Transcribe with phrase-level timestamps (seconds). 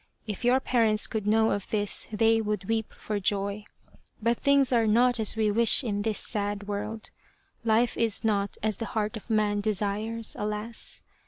[0.25, 3.65] If your parents could know of this they would weep for joy.
[4.19, 7.11] But things are not as we wish in this sad world,
[7.63, 11.03] life is not as the heart of man desires, alas